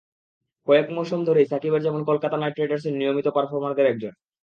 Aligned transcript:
কয়েক 0.67 0.87
মৌসুম 0.95 1.19
ধরেই 1.27 1.49
সাকিব 1.51 1.73
যেমন 1.85 2.01
কলকাতা 2.09 2.35
নাইট 2.37 2.55
রাইডার্সের 2.57 2.93
নিয়মিত 2.93 3.27
পারফরমারদের 3.35 3.89
একজন। 3.89 4.13